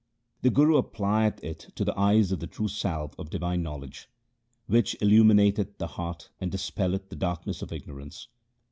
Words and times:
The 0.41 0.49
Guru 0.49 0.79
applieth 0.81 1.75
to 1.75 1.85
the 1.85 1.95
eyes 1.95 2.31
the 2.31 2.47
true 2.47 2.67
salve 2.67 3.13
of 3.19 3.29
divine 3.29 3.61
knowledge, 3.61 4.09
Which 4.65 4.97
illuminateth 4.99 5.77
the 5.77 5.85
heart 5.89 6.31
and 6.39 6.51
dispelleth 6.51 7.09
the 7.09 7.15
darkness 7.15 7.61
of 7.61 7.71
ignorance. 7.71 8.27